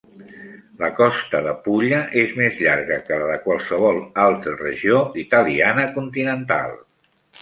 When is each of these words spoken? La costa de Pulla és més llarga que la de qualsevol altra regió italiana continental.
La 0.83 0.87
costa 0.99 1.41
de 1.47 1.51
Pulla 1.67 1.99
és 2.23 2.33
més 2.39 2.57
llarga 2.63 2.97
que 3.09 3.19
la 3.25 3.27
de 3.33 3.37
qualsevol 3.43 3.99
altra 4.25 4.57
regió 4.63 5.03
italiana 5.25 5.85
continental. 5.99 6.75